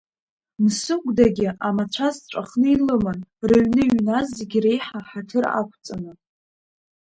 Мсыгәдагьы 0.63 1.47
амацәаз 1.67 2.17
ҵәахны 2.29 2.67
илыман 2.73 3.19
рыҩны 3.49 3.81
иҩназ 3.85 4.27
зегьы 4.37 4.59
реиҳа 4.63 4.99
ҳаҭыр 5.09 5.45
ақәҵаны. 5.59 6.11